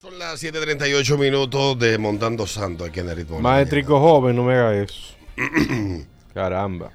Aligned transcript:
Son 0.00 0.16
las 0.16 0.40
7:38 0.40 1.18
minutos 1.18 1.76
de 1.76 1.98
Montando 1.98 2.46
Santo 2.46 2.84
aquí 2.84 3.00
en 3.00 3.08
el 3.08 3.16
ritmo. 3.16 3.40
Maestrico 3.40 3.98
joven, 3.98 4.36
no 4.36 4.44
me 4.44 4.54
haga 4.54 4.80
eso. 4.80 5.16
Caramba. 6.34 6.92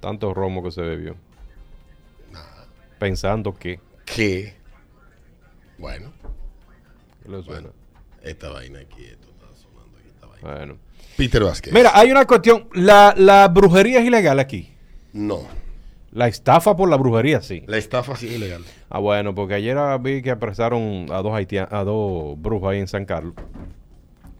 Tanto 0.00 0.34
romo 0.34 0.60
que 0.64 0.72
se 0.72 0.80
bebió. 0.82 1.14
Pensando 2.98 3.54
que. 3.54 3.78
bueno, 5.78 6.12
¿Qué 7.22 7.28
le 7.30 7.42
suena? 7.44 7.68
esta 8.22 8.48
vaina 8.50 8.80
aquí, 8.80 9.04
esto 9.04 9.28
está 9.30 9.46
sonando 9.62 9.98
aquí, 9.98 10.08
esta 10.08 10.26
vaina. 10.26 10.48
Bueno. 10.50 10.78
Peter 11.16 11.44
Vázquez. 11.44 11.72
Mira, 11.72 11.92
hay 11.94 12.10
una 12.10 12.26
cuestión. 12.26 12.68
La, 12.72 13.14
la 13.16 13.46
brujería 13.46 14.00
es 14.00 14.06
ilegal 14.06 14.40
aquí. 14.40 14.74
No, 15.12 15.46
La 16.16 16.28
estafa 16.28 16.74
por 16.76 16.88
la 16.88 16.96
brujería, 16.96 17.42
sí. 17.42 17.62
la 17.66 17.76
estafa 17.76 18.16
sí 18.16 18.26
es 18.26 18.32
ilegal. 18.36 18.64
Ah, 18.88 19.00
bueno, 19.00 19.34
porque 19.34 19.52
ayer 19.54 19.76
vi 20.00 20.22
que 20.22 20.30
apresaron 20.30 21.06
a 21.10 21.20
dos 21.20 21.34
haitianos, 21.34 21.70
a 21.72 21.84
dos 21.84 22.40
brujos 22.40 22.70
ahí 22.72 22.78
en 22.78 22.88
San 22.88 23.04
Carlos. 23.04 23.34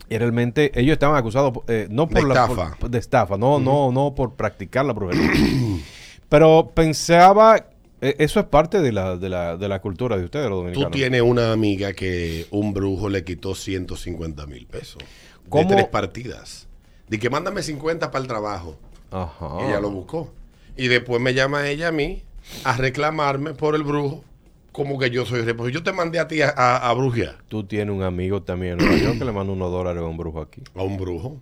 Y 0.08 0.16
realmente 0.18 0.70
ellos 0.78 0.94
estaban 0.94 1.16
acusados 1.16 1.52
eh, 1.68 1.86
no 1.90 2.08
por 2.08 2.22
De 2.22 2.28
la 2.28 2.34
estafa. 2.44 2.76
por- 2.78 2.88
de 2.90 2.98
estafa, 2.98 3.36
no, 3.36 3.58
no, 3.58 3.92
no 3.92 4.14
por 4.14 4.34
practicar 4.34 4.84
la 4.86 4.92
brujería. 4.94 5.30
Pero 6.28 6.70
pensaba, 6.74 7.66
eh, 8.00 8.14
eso 8.20 8.40
es 8.40 8.46
parte 8.46 8.80
de 8.80 8.92
la, 8.92 9.16
de 9.16 9.28
la, 9.28 9.56
de 9.56 9.68
la 9.68 9.80
cultura 9.80 10.16
de 10.16 10.24
ustedes, 10.24 10.46
los 10.48 10.58
Tú 10.60 10.62
dominicanos. 10.62 10.92
tienes 10.92 11.20
una 11.22 11.52
amiga 11.52 11.92
que 11.92 12.46
un 12.52 12.72
brujo 12.72 13.08
le 13.08 13.22
quitó 13.24 13.54
150 13.54 14.46
mil 14.46 14.66
pesos. 14.66 15.02
¿Cómo? 15.48 15.68
De 15.68 15.74
tres 15.76 15.88
partidas. 15.88 16.68
De 17.08 17.18
que 17.18 17.28
mándame 17.28 17.62
50 17.62 18.10
para 18.10 18.22
el 18.22 18.28
trabajo. 18.28 18.76
Ajá. 19.10 19.58
Y 19.60 19.64
ella 19.68 19.80
lo 19.80 19.90
buscó. 19.90 20.32
Y 20.76 20.88
después 20.88 21.20
me 21.20 21.34
llama 21.34 21.68
ella 21.68 21.88
a 21.88 21.92
mí 21.92 22.22
a 22.64 22.76
reclamarme 22.76 23.54
por 23.54 23.74
el 23.74 23.82
brujo. 23.82 24.24
Como 24.72 24.98
que 24.98 25.10
yo 25.10 25.24
soy 25.24 25.40
responsable. 25.40 25.72
Yo 25.72 25.82
te 25.82 25.92
mandé 25.92 26.18
a 26.18 26.28
ti 26.28 26.42
a, 26.42 26.50
a, 26.50 26.88
a 26.88 26.92
brujear. 26.92 27.38
Tú 27.48 27.64
tienes 27.64 27.94
un 27.94 28.02
amigo 28.02 28.42
también 28.42 28.72
en 28.78 28.86
Nueva 28.86 29.02
York 29.02 29.18
que 29.18 29.24
le 29.24 29.32
manda 29.32 29.52
unos 29.52 29.70
dólares 29.70 30.02
a 30.02 30.06
un 30.06 30.18
brujo 30.18 30.40
aquí. 30.40 30.62
A 30.74 30.82
un 30.82 30.98
brujo. 30.98 31.40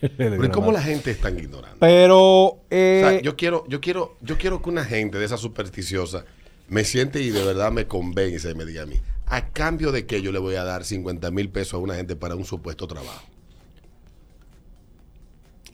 Pero 0.16 0.36
dio 0.36 0.44
¿y 0.44 0.50
cómo 0.50 0.72
la 0.72 0.82
gente 0.82 1.10
es 1.10 1.20
tan 1.20 1.38
ignorante? 1.38 1.78
Pero, 1.80 2.18
O 2.18 2.62
eh, 2.70 3.00
sea, 3.02 3.20
yo 3.22 3.34
quiero, 3.34 3.64
yo 3.68 3.80
quiero, 3.80 4.16
yo 4.20 4.36
quiero 4.36 4.60
que 4.60 4.68
una 4.68 4.84
gente 4.84 5.18
de 5.18 5.24
esa 5.24 5.38
supersticiosa 5.38 6.26
me 6.68 6.84
siente 6.84 7.20
y 7.22 7.30
de 7.30 7.42
verdad 7.44 7.72
me 7.72 7.86
convence 7.86 8.50
y 8.50 8.54
me 8.54 8.66
diga 8.66 8.82
a 8.82 8.86
mí, 8.86 9.00
a 9.26 9.48
cambio 9.48 9.92
de 9.92 10.04
que 10.04 10.20
yo 10.20 10.32
le 10.32 10.38
voy 10.38 10.56
a 10.56 10.64
dar 10.64 10.84
50 10.84 11.30
mil 11.30 11.48
pesos 11.48 11.74
a 11.74 11.78
una 11.78 11.94
gente 11.94 12.14
para 12.14 12.34
un 12.34 12.44
supuesto 12.44 12.86
trabajo. 12.86 13.24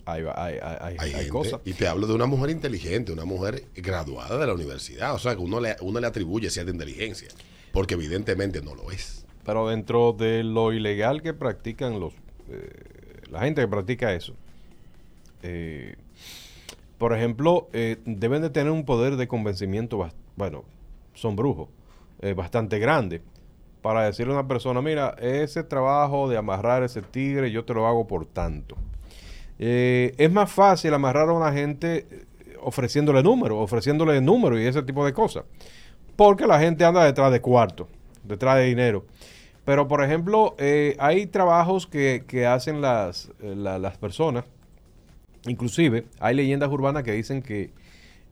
Hay, 0.05 0.25
hay, 0.35 0.97
hay, 0.99 1.11
gente, 1.13 1.29
cosas. 1.29 1.61
y 1.65 1.73
te 1.75 1.87
hablo 1.87 2.07
de 2.07 2.15
una 2.15 2.27
mujer 2.27 2.51
inteligente, 2.51 3.13
una 3.13 3.25
mujer 3.25 3.65
graduada 3.75 4.39
de 4.39 4.47
la 4.47 4.55
universidad, 4.55 5.15
o 5.15 5.19
sea, 5.19 5.35
que 5.35 5.43
uno 5.43 5.61
le, 5.61 5.77
uno 5.81 6.01
le 6.01 6.07
atribuye 6.07 6.51
cierta 6.51 6.71
inteligencia, 6.73 7.29
porque 7.73 7.95
evidentemente 7.95 8.63
no 8.63 8.75
lo 8.75 8.91
es. 8.91 9.25
Pero 9.45 9.69
dentro 9.69 10.13
de 10.13 10.45
lo 10.45 10.73
ilegal 10.73 11.23
que 11.23 11.35
practican 11.35 11.99
los 11.99 12.13
eh, 12.49 13.23
la 13.31 13.41
gente 13.41 13.63
que 13.63 13.69
practica 13.69 14.13
eso, 14.13 14.35
eh, 15.43 15.97
por 16.99 17.15
ejemplo, 17.15 17.69
eh, 17.73 17.99
deben 18.05 18.43
de 18.43 18.51
tener 18.51 18.71
un 18.71 18.85
poder 18.85 19.17
de 19.17 19.27
convencimiento, 19.27 20.09
bueno, 20.37 20.65
son 21.15 21.37
brujos, 21.37 21.69
bastante 22.37 22.79
grande, 22.79 23.21
para 23.81 24.05
decirle 24.05 24.33
a 24.33 24.39
una 24.39 24.47
persona, 24.47 24.81
mira, 24.81 25.17
ese 25.21 25.65
trabajo 25.65 26.29
de 26.29 26.37
amarrar 26.37 26.85
ese 26.85 27.03
tigre 27.03 27.51
yo 27.51 27.65
te 27.65 27.75
lo 27.75 27.87
hago 27.89 28.07
por 28.07 28.27
tanto. 28.27 28.77
Eh, 29.65 30.13
es 30.19 30.33
más 30.33 30.51
fácil 30.51 30.93
amarrar 30.93 31.29
a 31.29 31.33
una 31.33 31.53
gente 31.53 32.07
eh, 32.11 32.25
ofreciéndole 32.61 33.23
números, 33.23 33.59
ofreciéndole 33.61 34.21
números 34.21 34.59
y 34.61 34.65
ese 34.67 34.83
tipo 34.83 35.05
de 35.07 35.13
cosas. 35.13 35.45
Porque 36.17 36.49
la 36.49 36.59
gente 36.59 36.85
anda 36.85 37.05
detrás 37.05 37.31
de 37.31 37.41
cuarto, 37.41 37.89
detrás 38.25 38.57
de 38.57 38.65
dinero. 38.65 39.05
Pero, 39.65 39.87
por 39.87 40.03
ejemplo, 40.03 40.57
eh, 40.59 40.97
hay 40.99 41.27
trabajos 41.27 41.87
que, 41.87 42.25
que 42.27 42.45
hacen 42.45 42.81
las, 42.81 43.31
eh, 43.41 43.55
la- 43.57 43.79
las 43.79 43.97
personas. 43.99 44.45
Inclusive, 45.47 46.07
hay 46.19 46.35
leyendas 46.35 46.69
urbanas 46.71 47.05
que 47.05 47.13
dicen 47.13 47.41
que 47.43 47.71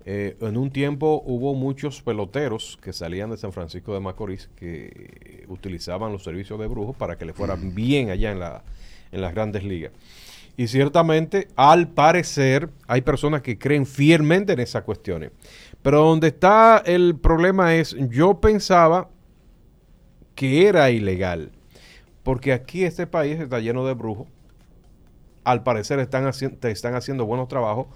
eh, 0.06 0.36
en 0.40 0.56
un 0.56 0.70
tiempo 0.70 1.22
hubo 1.26 1.54
muchos 1.54 2.02
peloteros 2.02 2.78
que 2.82 2.92
salían 2.92 3.30
de 3.30 3.36
San 3.36 3.52
Francisco 3.52 3.94
de 3.94 4.00
Macorís 4.00 4.48
que 4.56 5.44
utilizaban 5.48 6.10
los 6.10 6.24
servicios 6.24 6.58
de 6.58 6.66
brujos 6.66 6.96
para 6.96 7.16
que 7.16 7.24
le 7.24 7.34
fuera 7.34 7.54
bien 7.56 8.10
allá 8.10 8.32
en, 8.32 8.40
la, 8.40 8.62
en 9.12 9.20
las 9.20 9.32
grandes 9.34 9.62
ligas. 9.62 9.92
Y 10.56 10.68
ciertamente, 10.68 11.48
al 11.56 11.88
parecer, 11.88 12.70
hay 12.86 13.00
personas 13.00 13.42
que 13.42 13.58
creen 13.58 13.86
fielmente 13.86 14.52
en 14.52 14.60
esas 14.60 14.82
cuestiones. 14.82 15.30
Pero 15.82 16.02
donde 16.04 16.28
está 16.28 16.82
el 16.84 17.16
problema 17.16 17.74
es, 17.74 17.96
yo 18.10 18.40
pensaba 18.40 19.08
que 20.34 20.66
era 20.68 20.90
ilegal. 20.90 21.52
Porque 22.22 22.52
aquí 22.52 22.84
este 22.84 23.06
país 23.06 23.40
está 23.40 23.60
lleno 23.60 23.86
de 23.86 23.94
brujos. 23.94 24.28
Al 25.44 25.62
parecer 25.62 25.98
están, 26.00 26.28
están 26.28 26.94
haciendo 26.94 27.24
buenos 27.24 27.48
trabajos 27.48 27.86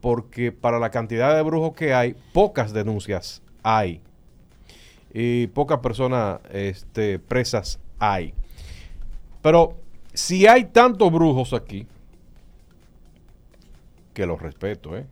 porque 0.00 0.52
para 0.52 0.78
la 0.78 0.90
cantidad 0.90 1.34
de 1.34 1.42
brujos 1.42 1.74
que 1.74 1.94
hay, 1.94 2.14
pocas 2.32 2.72
denuncias 2.72 3.42
hay. 3.62 4.00
Y 5.12 5.48
pocas 5.48 5.80
personas 5.80 6.40
este, 6.52 7.18
presas 7.18 7.78
hay. 7.98 8.32
Pero 9.42 9.76
si 10.14 10.46
hay 10.46 10.64
tantos 10.64 11.10
brujos 11.12 11.52
aquí, 11.52 11.86
que 14.14 14.26
los 14.26 14.40
respeto, 14.40 14.96
¿eh? 14.96 15.06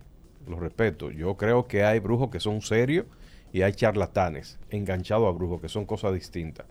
Los 0.46 0.58
respeto. 0.60 1.10
Yo 1.10 1.36
creo 1.36 1.66
que 1.66 1.84
hay 1.84 1.98
brujos 1.98 2.30
que 2.30 2.40
son 2.40 2.62
serios 2.62 3.06
y 3.52 3.62
hay 3.62 3.72
charlatanes 3.72 4.58
enganchados 4.70 5.28
a 5.28 5.36
brujos, 5.36 5.60
que 5.60 5.68
son 5.68 5.84
cosas 5.86 6.14
distintas. 6.14 6.66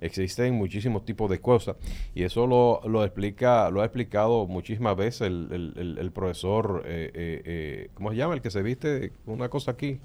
Existen 0.00 0.52
muchísimos 0.54 1.04
tipos 1.04 1.30
de 1.30 1.40
cosas 1.40 1.76
y 2.14 2.24
eso 2.24 2.46
lo, 2.46 2.80
lo 2.86 3.04
explica, 3.04 3.70
lo 3.70 3.80
ha 3.80 3.84
explicado 3.86 4.46
muchísimas 4.46 4.96
veces 4.96 5.22
el, 5.22 5.48
el- 5.76 5.98
el- 5.98 6.10
profesor, 6.12 6.82
eh, 6.86 7.10
eh, 7.14 7.42
eh, 7.44 7.90
¿cómo 7.94 8.10
se 8.10 8.16
llama? 8.16 8.34
El 8.34 8.42
que 8.42 8.50
se 8.50 8.62
viste 8.62 9.12
una 9.26 9.48
cosa 9.48 9.70
aquí, 9.70 9.98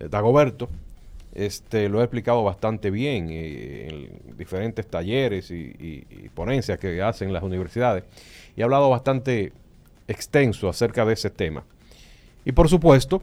eh, 0.00 0.08
Dagoberto. 0.10 0.68
Este, 1.34 1.88
lo 1.88 1.98
ha 2.00 2.04
explicado 2.04 2.44
bastante 2.44 2.90
bien 2.92 3.28
eh, 3.30 3.88
en 4.28 4.36
diferentes 4.36 4.86
talleres 4.86 5.50
y- 5.50 5.74
y 5.80 6.28
ponencias 6.28 6.78
que 6.78 7.02
hacen 7.02 7.32
las 7.32 7.42
universidades 7.42 8.04
y 8.56 8.62
ha 8.62 8.64
hablado 8.64 8.88
bastante 8.88 9.52
extenso 10.08 10.68
acerca 10.68 11.04
de 11.04 11.14
ese 11.14 11.30
tema. 11.30 11.64
Y 12.44 12.52
por 12.52 12.68
supuesto, 12.68 13.22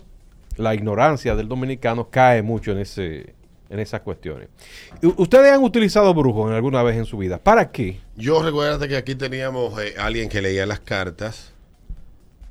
la 0.57 0.73
ignorancia 0.73 1.35
del 1.35 1.47
dominicano 1.47 2.09
cae 2.09 2.41
mucho 2.41 2.71
en, 2.71 2.79
ese, 2.79 3.33
en 3.69 3.79
esas 3.79 4.01
cuestiones. 4.01 4.49
¿Ustedes 5.17 5.51
han 5.51 5.63
utilizado 5.63 6.13
brujos 6.13 6.49
en 6.49 6.55
alguna 6.55 6.83
vez 6.83 6.97
en 6.97 7.05
su 7.05 7.17
vida? 7.17 7.37
¿Para 7.37 7.71
qué? 7.71 7.99
Yo 8.15 8.41
recuerdo 8.41 8.87
que 8.87 8.97
aquí 8.97 9.15
teníamos 9.15 9.79
eh, 9.81 9.93
alguien 9.97 10.27
que 10.29 10.41
leía 10.41 10.65
las 10.65 10.79
cartas 10.79 11.53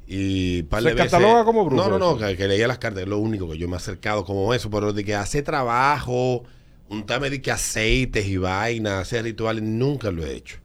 y 0.06 0.62
par 0.64 0.82
¿Se 0.82 0.92
veces- 0.94 1.10
cataloga 1.10 1.44
como 1.44 1.64
brujo 1.64 1.88
No, 1.88 1.98
no, 1.98 1.98
no, 1.98 2.18
que, 2.18 2.36
que 2.36 2.48
leía 2.48 2.66
las 2.66 2.78
cartas, 2.78 3.02
es 3.02 3.08
lo 3.08 3.18
único 3.18 3.48
que 3.50 3.58
yo 3.58 3.68
me 3.68 3.74
he 3.74 3.76
acercado 3.76 4.24
como 4.24 4.52
eso, 4.54 4.70
pero 4.70 4.92
de 4.92 5.04
que 5.04 5.14
hace 5.14 5.42
trabajo, 5.42 6.42
untame 6.88 7.30
de 7.30 7.40
que 7.40 7.50
aceites 7.50 8.26
y 8.26 8.36
vainas, 8.36 8.94
hacer 9.02 9.24
rituales, 9.24 9.62
nunca 9.62 10.10
lo 10.10 10.24
he 10.24 10.34
hecho. 10.34 10.56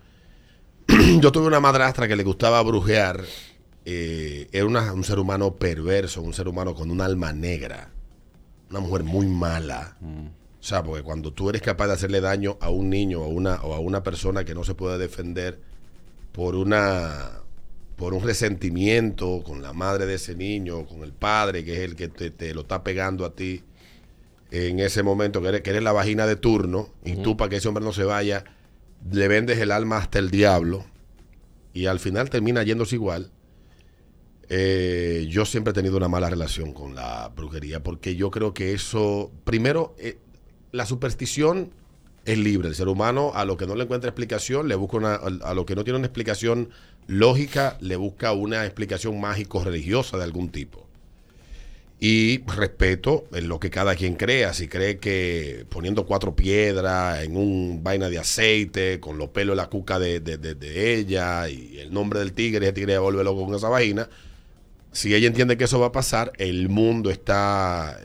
yo 1.19 1.31
tuve 1.31 1.47
una 1.47 1.59
madrastra 1.59 2.07
que 2.07 2.15
le 2.15 2.23
gustaba 2.23 2.61
brujear, 2.63 3.21
eh, 3.85 4.47
era 4.51 4.65
una- 4.65 4.91
un 4.93 5.03
ser 5.03 5.19
humano 5.19 5.55
perverso, 5.55 6.21
un 6.21 6.33
ser 6.33 6.47
humano 6.47 6.73
con 6.73 6.89
un 6.91 7.01
alma 7.01 7.31
negra, 7.33 7.91
una 8.69 8.79
mujer 8.79 9.03
muy 9.03 9.27
mala. 9.27 9.95
O 10.01 10.67
sea, 10.67 10.83
porque 10.83 11.03
cuando 11.03 11.31
tú 11.31 11.49
eres 11.49 11.61
capaz 11.61 11.87
de 11.87 11.93
hacerle 11.93 12.21
daño 12.21 12.57
a 12.59 12.69
un 12.71 12.89
niño 12.89 13.21
o 13.21 13.25
a 13.25 13.27
una, 13.27 13.61
o 13.63 13.73
a 13.75 13.79
una 13.79 14.01
persona 14.01 14.43
que 14.43 14.55
no 14.55 14.63
se 14.63 14.73
puede 14.73 14.97
defender 14.97 15.59
por 16.31 16.55
una 16.55 17.31
por 17.95 18.13
un 18.13 18.21
resentimiento 18.23 19.41
con 19.45 19.61
la 19.61 19.71
madre 19.71 20.05
de 20.05 20.15
ese 20.15 20.35
niño, 20.35 20.85
con 20.85 21.03
el 21.03 21.13
padre, 21.13 21.63
que 21.63 21.75
es 21.75 21.79
el 21.79 21.95
que 21.95 22.09
te, 22.09 22.29
te 22.29 22.53
lo 22.53 22.61
está 22.61 22.83
pegando 22.83 23.23
a 23.23 23.33
ti 23.35 23.63
en 24.51 24.81
ese 24.81 25.01
momento, 25.01 25.41
que 25.41 25.47
eres, 25.47 25.61
que 25.61 25.69
eres 25.69 25.81
la 25.83 25.93
vagina 25.93 26.25
de 26.27 26.35
turno, 26.35 26.89
y 27.05 27.13
tú 27.23 27.37
para 27.37 27.49
que 27.49 27.55
ese 27.55 27.69
hombre 27.69 27.85
no 27.85 27.93
se 27.93 28.03
vaya, 28.03 28.43
le 29.09 29.27
vendes 29.29 29.59
el 29.59 29.71
alma 29.71 29.97
hasta 29.97 30.19
el 30.19 30.29
diablo, 30.29 30.83
y 31.73 31.85
al 31.85 31.99
final 32.01 32.29
termina 32.29 32.63
yéndose 32.63 32.95
igual. 32.95 33.31
Eh, 34.49 35.27
yo 35.29 35.45
siempre 35.45 35.71
he 35.71 35.73
tenido 35.73 35.97
una 35.97 36.07
mala 36.07 36.29
relación 36.29 36.71
con 36.73 36.93
la 36.95 37.29
brujería 37.35 37.81
porque 37.81 38.15
yo 38.15 38.29
creo 38.31 38.53
que 38.53 38.73
eso, 38.73 39.31
primero, 39.43 39.95
eh, 39.97 40.17
la 40.71 40.85
superstición 40.85 41.71
es 42.25 42.37
libre. 42.37 42.69
El 42.69 42.75
ser 42.75 42.87
humano 42.87 43.31
a 43.33 43.45
lo 43.45 43.57
que 43.57 43.65
no 43.67 43.75
le 43.75 43.83
encuentra 43.83 44.09
explicación, 44.09 44.67
le 44.67 44.75
busca 44.75 44.97
una, 44.97 45.15
a 45.15 45.53
lo 45.53 45.65
que 45.65 45.75
no 45.75 45.83
tiene 45.83 45.97
una 45.99 46.07
explicación 46.07 46.69
lógica, 47.07 47.77
le 47.81 47.95
busca 47.95 48.33
una 48.33 48.65
explicación 48.65 49.19
mágico-religiosa 49.19 50.17
de 50.17 50.23
algún 50.23 50.49
tipo. 50.49 50.85
Y 51.97 52.43
respeto 52.45 53.25
en 53.31 53.47
lo 53.47 53.59
que 53.59 53.69
cada 53.69 53.95
quien 53.95 54.15
crea. 54.15 54.53
Si 54.53 54.67
cree 54.67 54.97
que 54.99 55.65
poniendo 55.69 56.05
cuatro 56.05 56.35
piedras 56.35 57.23
en 57.23 57.37
un 57.37 57.83
vaina 57.83 58.09
de 58.09 58.19
aceite, 58.19 58.99
con 58.99 59.17
los 59.17 59.29
pelos 59.29 59.55
de 59.55 59.61
la 59.63 59.69
cuca 59.69 59.97
de, 59.97 60.19
de- 60.19 60.93
ella 60.99 61.47
y 61.49 61.79
el 61.79 61.93
nombre 61.93 62.19
del 62.19 62.33
tigre, 62.33 62.65
ese 62.65 62.73
tigre 62.73 62.97
vuelve 62.97 63.23
loco 63.23 63.45
con 63.45 63.55
esa 63.55 63.69
vaina. 63.69 64.09
Si 64.95 65.13
ella 65.13 65.27
entiende 65.27 65.57
que 65.57 65.65
eso 65.65 65.77
va 65.77 65.87
a 65.87 65.91
pasar, 65.91 66.31
el 66.37 66.69
mundo 66.69 67.11
está. 67.11 67.99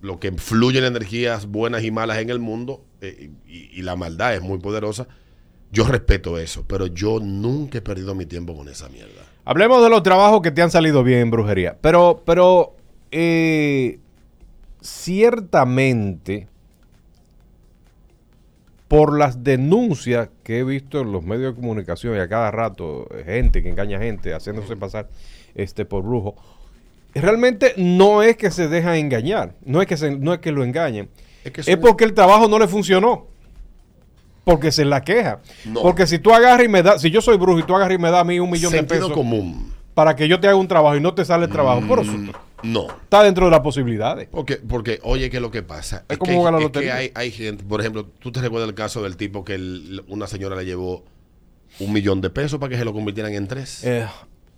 Lo 0.00 0.18
que 0.18 0.32
fluyen 0.32 0.82
energías 0.82 1.46
buenas 1.46 1.84
y 1.84 1.92
malas 1.92 2.18
en 2.18 2.30
el 2.30 2.40
mundo 2.40 2.84
eh, 3.00 3.30
y, 3.46 3.70
y 3.78 3.82
la 3.82 3.94
maldad 3.94 4.34
es 4.34 4.42
muy 4.42 4.58
poderosa. 4.58 5.06
Yo 5.70 5.84
respeto 5.84 6.36
eso, 6.36 6.64
pero 6.66 6.88
yo 6.88 7.20
nunca 7.20 7.78
he 7.78 7.82
perdido 7.82 8.16
mi 8.16 8.26
tiempo 8.26 8.56
con 8.56 8.68
esa 8.68 8.88
mierda. 8.88 9.22
Hablemos 9.44 9.80
de 9.80 9.90
los 9.90 10.02
trabajos 10.02 10.42
que 10.42 10.50
te 10.50 10.60
han 10.60 10.72
salido 10.72 11.04
bien 11.04 11.20
en 11.20 11.30
brujería. 11.30 11.78
Pero, 11.80 12.20
pero, 12.26 12.74
eh, 13.12 14.00
ciertamente, 14.80 16.48
por 18.88 19.16
las 19.16 19.44
denuncias 19.44 20.30
que 20.42 20.58
he 20.58 20.64
visto 20.64 21.00
en 21.00 21.12
los 21.12 21.22
medios 21.22 21.54
de 21.54 21.60
comunicación 21.60 22.16
y 22.16 22.18
a 22.18 22.28
cada 22.28 22.50
rato, 22.50 23.06
gente 23.24 23.62
que 23.62 23.68
engaña 23.68 24.00
gente, 24.00 24.34
haciéndose 24.34 24.74
pasar 24.74 25.08
este, 25.58 25.84
por 25.84 26.02
brujo, 26.04 26.34
realmente 27.14 27.74
no 27.76 28.22
es 28.22 28.36
que 28.36 28.50
se 28.50 28.68
dejan 28.68 28.94
engañar, 28.94 29.54
no 29.64 29.80
es 29.82 29.86
que, 29.86 29.96
se- 29.96 30.16
no 30.16 30.32
es 30.32 30.38
que 30.40 30.52
lo 30.52 30.64
engañen, 30.64 31.10
Es 31.44 31.52
que 31.52 31.60
es 31.60 31.76
porque 31.76 32.04
el 32.04 32.14
trabajo 32.14 32.48
no 32.48 32.58
le 32.58 32.66
funcionó. 32.68 33.26
Porque 34.44 34.72
se 34.72 34.86
la 34.86 35.02
queja. 35.02 35.40
No. 35.66 35.82
Porque 35.82 36.06
si 36.06 36.18
tú 36.18 36.32
agarras 36.32 36.64
y 36.64 36.68
me 36.68 36.82
das, 36.82 37.02
si 37.02 37.10
yo 37.10 37.20
soy 37.20 37.36
brujo 37.36 37.58
y 37.58 37.64
tú 37.64 37.74
agarras 37.76 37.98
y 37.98 38.00
me 38.00 38.10
das 38.10 38.22
a 38.22 38.24
mí 38.24 38.40
un 38.40 38.50
millón 38.50 38.72
de 38.72 38.82
pesos 38.82 39.12
común. 39.12 39.74
para 39.92 40.16
que 40.16 40.26
yo 40.28 40.40
te 40.40 40.46
haga 40.46 40.56
un 40.56 40.68
trabajo 40.68 40.96
y 40.96 41.00
no 41.00 41.12
te 41.12 41.24
sale 41.24 41.44
el 41.46 41.50
trabajo, 41.50 41.82
pero 41.88 42.00
eso 42.02 42.12
Mm, 42.12 42.30
no. 42.62 42.86
está 42.88 43.22
dentro 43.24 43.44
de 43.46 43.50
las 43.50 43.60
posibilidades. 43.60 44.28
Porque, 44.30 44.56
porque, 44.56 45.00
oye, 45.02 45.28
¿qué 45.28 45.36
es 45.36 45.42
lo 45.42 45.50
que 45.50 45.62
pasa? 45.62 46.04
Es 46.08 46.12
Es, 46.14 46.18
como 46.18 46.30
que, 46.32 46.36
jugar 46.38 46.52
la 46.54 46.58
es 46.60 46.64
lotería. 46.64 46.92
que 46.94 46.98
hay, 46.98 47.10
hay 47.14 47.30
gente, 47.30 47.62
por 47.64 47.80
ejemplo, 47.80 48.06
tú 48.20 48.30
te 48.32 48.40
recuerdas 48.40 48.68
el 48.70 48.74
caso 48.74 49.02
del 49.02 49.16
tipo 49.18 49.44
que 49.44 49.54
el- 49.56 50.02
una 50.08 50.26
señora 50.28 50.54
le 50.56 50.64
llevó 50.64 51.04
un 51.80 51.92
millón 51.92 52.20
de 52.22 52.30
pesos 52.30 52.58
para 52.58 52.70
que 52.70 52.78
se 52.78 52.84
lo 52.86 52.92
convirtieran 52.94 53.34
en 53.34 53.48
tres. 53.48 53.84
Eh, 53.84 54.06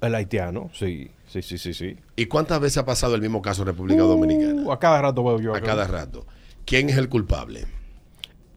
el 0.00 0.14
haitiano, 0.14 0.70
sí, 0.72 1.10
sí, 1.28 1.42
sí, 1.42 1.58
sí, 1.58 1.74
sí. 1.74 1.96
¿Y 2.16 2.26
cuántas 2.26 2.60
veces 2.60 2.78
ha 2.78 2.84
pasado 2.86 3.14
el 3.14 3.20
mismo 3.20 3.42
caso 3.42 3.62
en 3.62 3.66
República 3.68 4.02
Dominicana? 4.02 4.62
Uh, 4.62 4.72
a 4.72 4.78
cada 4.78 5.02
rato 5.02 5.22
veo 5.24 5.40
yo. 5.40 5.54
A 5.54 5.60
cada 5.60 5.86
rato. 5.86 6.26
¿Quién 6.64 6.88
es 6.90 6.96
el 6.96 7.08
culpable? 7.08 7.66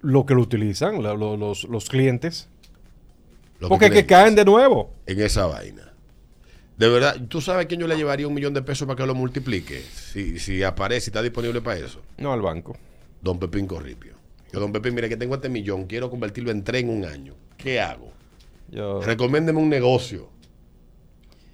Lo 0.02 0.26
que 0.26 0.34
lo 0.36 0.42
utilizan, 0.42 1.02
la- 1.04 1.14
lo- 1.14 1.38
los, 1.38 1.64
los 1.66 1.90
clientes. 1.90 2.50
Los 3.60 3.70
Porque 3.70 3.90
que 3.90 4.06
caen 4.06 4.36
de 4.36 4.44
nuevo. 4.46 4.94
en 5.06 5.22
esa 5.22 5.46
vaina. 5.48 5.94
De 6.78 6.90
verdad, 6.90 7.16
¿tú 7.30 7.40
sabes 7.40 7.66
a 7.66 7.68
quién 7.68 7.80
yo 7.80 7.88
le 7.88 7.96
llevaría 7.96 8.28
un 8.28 8.34
millón 8.34 8.54
de 8.54 8.62
pesos 8.62 8.88
para 8.88 8.98
que 8.98 9.06
lo 9.06 9.16
multiplique? 9.16 9.82
Si, 9.82 10.40
si 10.40 10.64
aparece, 10.64 11.10
está 11.12 11.22
disponible 11.22 11.62
para 11.62 11.80
eso. 11.80 12.02
No 12.18 12.34
al 12.34 12.42
banco. 12.42 12.76
Don 13.22 13.40
Pepín 13.40 13.68
Corripio. 13.68 14.14
Yo, 14.52 14.60
don 14.60 14.72
Pepín, 14.74 14.94
mire 14.96 15.08
que 15.08 15.16
tengo 15.18 15.36
este 15.36 15.50
millón, 15.50 15.86
quiero 15.86 16.10
convertirlo 16.10 16.52
en 16.52 16.64
tres 16.64 16.84
en 16.84 16.90
un 16.90 17.06
año. 17.06 17.36
¿Qué 17.58 17.80
hago? 17.80 18.12
Yo, 18.70 19.02
Recomiéndeme 19.02 19.60
un 19.60 19.70
negocio. 19.70 20.30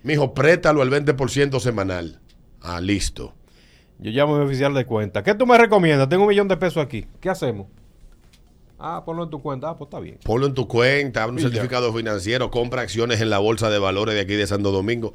Mijo, 0.03 0.33
préstalo 0.33 0.81
al 0.81 0.89
20% 0.89 1.59
semanal. 1.59 2.19
Ah, 2.61 2.79
listo. 2.81 3.33
yo 3.99 4.11
llamo 4.11 4.35
a 4.35 4.39
mi 4.39 4.45
oficial 4.45 4.73
de 4.73 4.85
cuenta. 4.85 5.23
¿Qué 5.23 5.33
tú 5.35 5.45
me 5.45 5.57
recomiendas? 5.57 6.07
Tengo 6.09 6.23
un 6.23 6.29
millón 6.29 6.47
de 6.47 6.57
pesos 6.57 6.83
aquí. 6.83 7.05
¿Qué 7.19 7.29
hacemos? 7.29 7.67
Ah, 8.77 9.03
ponlo 9.05 9.23
en 9.25 9.29
tu 9.29 9.41
cuenta. 9.41 9.69
Ah, 9.69 9.77
pues 9.77 9.87
está 9.87 9.99
bien. 9.99 10.17
Ponlo 10.23 10.47
en 10.47 10.53
tu 10.53 10.67
cuenta, 10.67 11.27
un 11.27 11.37
certificado 11.39 11.93
financiero, 11.93 12.49
compra 12.49 12.81
acciones 12.81 13.19
en 13.19 13.29
la 13.29 13.39
bolsa 13.39 13.69
de 13.69 13.77
valores 13.79 14.15
de 14.15 14.21
aquí 14.21 14.35
de 14.35 14.47
Santo 14.47 14.71
Domingo. 14.71 15.13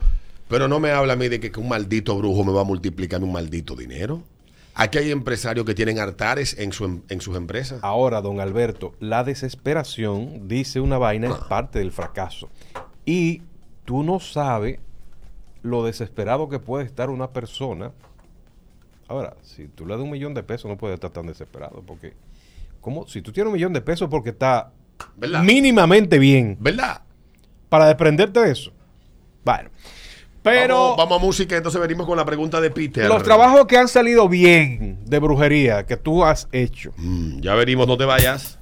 Pero 0.49 0.69
no 0.69 0.81
me 0.81 0.91
habla 0.91 1.15
a 1.15 1.17
mí 1.17 1.29
de 1.29 1.41
que, 1.41 1.51
que 1.51 1.61
un 1.61 1.69
maldito 1.69 2.15
brujo 2.19 2.45
me 2.45 2.53
va 2.53 2.61
a 2.61 2.65
multiplicar 2.65 3.23
un 3.25 3.33
maldito 3.33 3.75
dinero. 3.75 4.23
Aquí 4.75 4.99
hay 4.99 5.11
empresarios 5.13 5.65
que 5.65 5.75
tienen 5.75 5.99
altares 5.99 6.59
en, 6.59 6.73
su, 6.73 6.85
em- 6.85 7.01
en 7.09 7.21
sus 7.23 7.37
empresas. 7.37 7.79
Ahora, 7.83 8.21
don 8.21 8.41
Alberto, 8.41 8.93
la 9.01 9.25
desesperación, 9.25 10.47
dice 10.49 10.81
una 10.81 10.99
vaina, 10.99 11.29
es 11.29 11.35
parte 11.49 11.79
del 11.79 11.93
fracaso. 11.93 12.51
Y 13.07 13.41
tú 13.85 14.03
no 14.03 14.21
sabes 14.21 14.79
lo 15.63 15.85
desesperado 15.85 16.49
que 16.49 16.59
puede 16.59 16.85
estar 16.85 17.11
una 17.11 17.31
persona. 17.31 17.93
Ahora, 19.09 19.35
si 19.43 19.69
tú 19.69 19.87
le 19.87 19.95
das 19.95 20.03
un 20.03 20.11
millón 20.11 20.35
de 20.35 20.43
pesos, 20.43 20.71
no 20.71 20.77
puede 20.77 20.95
estar 20.95 21.11
tan 21.11 21.27
desesperado. 21.27 21.83
Porque, 21.87 22.15
¿cómo? 22.81 23.07
Si 23.07 23.23
tú 23.23 23.33
tienes 23.33 23.49
un 23.49 23.55
millón 23.55 23.73
de 23.73 23.81
pesos, 23.81 24.09
porque 24.11 24.31
está 24.31 24.73
¿Verdad? 25.17 25.43
mínimamente 25.43 26.19
bien 26.19 26.57
¿Verdad? 26.61 27.03
para 27.69 27.87
desprenderte 27.87 28.41
de 28.41 28.51
eso. 28.51 28.73
Bueno, 29.45 29.71
pero 30.43 30.75
Vamos, 30.77 30.97
vamos 30.99 31.19
a 31.23 31.25
música, 31.25 31.57
entonces 31.57 31.81
venimos 31.81 32.07
con 32.07 32.17
la 32.17 32.25
pregunta 32.25 32.61
de 32.61 32.71
Peter. 32.71 33.07
los 33.09 33.23
trabajos 33.23 33.67
que 33.67 33.77
han 33.79 33.89
salido 33.89 34.29
bien 34.29 34.99
de 35.07 35.19
brujería 35.19 35.85
que 35.87 35.97
tú 35.97 36.25
has 36.25 36.49
hecho. 36.53 36.93
Mm, 36.97 37.41
ya 37.41 37.55
venimos, 37.55 37.87
no 37.87 37.97
te 37.97 38.05
vayas. 38.05 38.59